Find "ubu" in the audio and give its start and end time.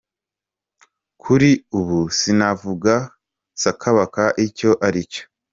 1.79-1.99